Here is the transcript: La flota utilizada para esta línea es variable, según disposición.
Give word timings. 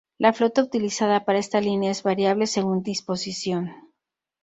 La 0.17 0.33
flota 0.33 0.63
utilizada 0.63 1.25
para 1.25 1.37
esta 1.37 1.61
línea 1.61 1.91
es 1.91 2.01
variable, 2.01 2.47
según 2.47 2.81
disposición. 2.81 3.69